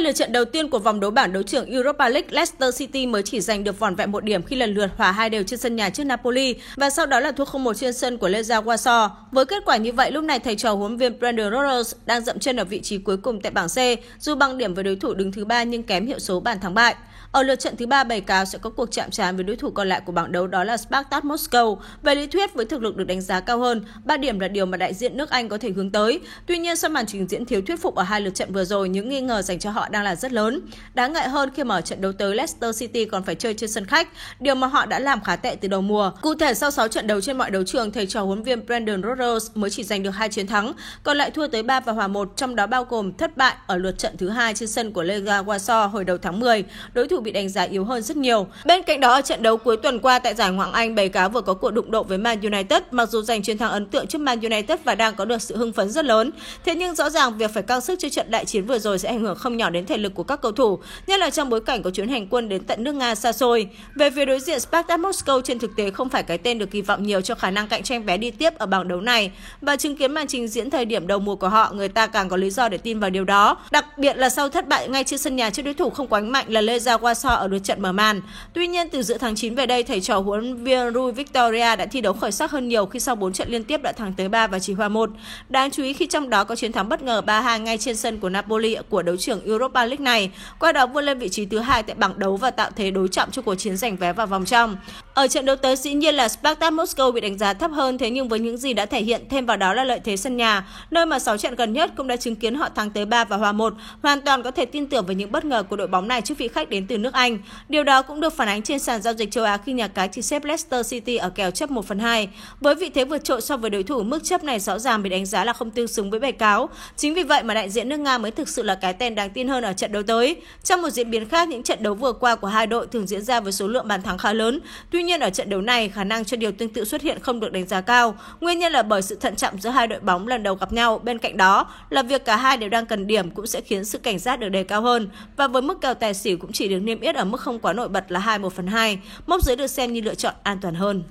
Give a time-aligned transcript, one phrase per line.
[0.00, 3.06] hai lượt trận đầu tiên của vòng đấu bảng đấu trưởng Europa League, Leicester City
[3.06, 5.58] mới chỉ giành được vỏn vẹn một điểm khi lần lượt hòa hai đều trên
[5.58, 9.08] sân nhà trước Napoli và sau đó là thua 0-1 trên sân của Legia Warsaw.
[9.32, 12.38] Với kết quả như vậy, lúc này thầy trò huấn viên Brendan Rodgers đang dậm
[12.38, 13.78] chân ở vị trí cuối cùng tại bảng C,
[14.18, 16.74] dù bằng điểm với đối thủ đứng thứ ba nhưng kém hiệu số bàn thắng
[16.74, 16.94] bại.
[17.32, 19.70] Ở lượt trận thứ ba bảy cáo sẽ có cuộc chạm trán với đối thủ
[19.70, 21.76] còn lại của bảng đấu đó là Spartak Moscow.
[22.02, 24.66] Về lý thuyết với thực lực được đánh giá cao hơn, 3 điểm là điều
[24.66, 26.20] mà đại diện nước Anh có thể hướng tới.
[26.46, 28.88] Tuy nhiên sau màn trình diễn thiếu thuyết phục ở hai lượt trận vừa rồi,
[28.88, 30.60] những nghi ngờ dành cho họ đang là rất lớn.
[30.94, 33.84] Đáng ngại hơn khi mở trận đấu tới Leicester City còn phải chơi trên sân
[33.86, 34.08] khách,
[34.40, 36.12] điều mà họ đã làm khá tệ từ đầu mùa.
[36.20, 39.02] Cụ thể sau 6 trận đấu trên mọi đấu trường, thầy trò huấn viên Brendan
[39.02, 42.08] Rodgers mới chỉ giành được hai chiến thắng, còn lại thua tới 3 và hòa
[42.08, 45.02] 1, trong đó bao gồm thất bại ở lượt trận thứ hai trên sân của
[45.02, 46.64] Lega Warsaw hồi đầu tháng 10.
[46.92, 48.46] Đối thủ bị đánh giá yếu hơn rất nhiều.
[48.64, 51.28] Bên cạnh đó ở trận đấu cuối tuần qua tại giải Ngoại Anh, bầy cá
[51.28, 54.06] vừa có cuộc đụng độ với Man United, mặc dù giành chiến thắng ấn tượng
[54.06, 56.30] trước Man United và đang có được sự hưng phấn rất lớn.
[56.64, 59.08] Thế nhưng rõ ràng việc phải căng sức cho trận đại chiến vừa rồi sẽ
[59.08, 61.60] ảnh hưởng không nhỏ đến thể lực của các cầu thủ, nhất là trong bối
[61.60, 63.68] cảnh có chuyến hành quân đến tận nước Nga xa xôi.
[63.94, 66.80] Về phía đối diện Spartak Moscow trên thực tế không phải cái tên được kỳ
[66.82, 69.76] vọng nhiều cho khả năng cạnh tranh vé đi tiếp ở bảng đấu này và
[69.76, 72.36] chứng kiến màn trình diễn thời điểm đầu mùa của họ, người ta càng có
[72.36, 73.56] lý do để tin vào điều đó.
[73.70, 76.20] Đặc biệt là sau thất bại ngay trên sân nhà trước đối thủ không quá
[76.20, 78.20] mạnh là Legia Warsaw ở lượt trận mở màn.
[78.52, 81.86] Tuy nhiên từ giữa tháng 9 về đây, thầy trò huấn viên Rui Victoria đã
[81.86, 84.28] thi đấu khởi sắc hơn nhiều khi sau 4 trận liên tiếp đã thắng tới
[84.28, 85.10] 3 và chỉ hòa 1.
[85.48, 88.18] Đáng chú ý khi trong đó có chiến thắng bất ngờ 3-2 ngay trên sân
[88.18, 91.58] của Napoli của đấu trưởng Europa League này, qua đó vươn lên vị trí thứ
[91.58, 94.26] hai tại bảng đấu và tạo thế đối trọng cho cuộc chiến giành vé vào
[94.26, 94.76] vòng trong.
[95.14, 98.10] Ở trận đấu tới dĩ nhiên là Spartak Moscow bị đánh giá thấp hơn thế
[98.10, 100.66] nhưng với những gì đã thể hiện thêm vào đó là lợi thế sân nhà,
[100.90, 103.36] nơi mà 6 trận gần nhất cũng đã chứng kiến họ thắng tới 3 và
[103.36, 106.08] hòa 1, hoàn toàn có thể tin tưởng về những bất ngờ của đội bóng
[106.08, 107.38] này trước vị khách đến từ nước Anh.
[107.68, 110.08] Điều đó cũng được phản ánh trên sàn giao dịch châu Á khi nhà cái
[110.08, 112.28] chỉ xếp Leicester City ở kèo chấp 1 phần 2.
[112.60, 115.10] Với vị thế vượt trội so với đối thủ, mức chấp này rõ ràng bị
[115.10, 116.68] đánh giá là không tương xứng với bài cáo.
[116.96, 119.30] Chính vì vậy mà đại diện nước Nga mới thực sự là cái tên đáng
[119.30, 120.36] tin hơn ở trận đấu tới.
[120.64, 123.22] Trong một diễn biến khác, những trận đấu vừa qua của hai đội thường diễn
[123.22, 124.60] ra với số lượng bàn thắng khá lớn.
[124.90, 127.40] Tuy nhiên ở trận đấu này, khả năng cho điều tương tự xuất hiện không
[127.40, 128.16] được đánh giá cao.
[128.40, 131.00] Nguyên nhân là bởi sự thận trọng giữa hai đội bóng lần đầu gặp nhau.
[131.04, 133.98] Bên cạnh đó là việc cả hai đều đang cần điểm cũng sẽ khiến sự
[133.98, 135.08] cảnh giác được đề cao hơn.
[135.36, 137.72] Và với mức kèo tài xỉu cũng chỉ được niêm yết ở mức không quá
[137.72, 138.98] nổi bật là 2 1 phần 2.
[139.26, 141.02] Mốc dưới được xem như lựa chọn an toàn hơn.